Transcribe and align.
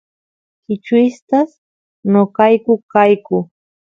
kichwistas 0.63 1.49
noqayku 2.11 2.73
kayku 2.91 3.37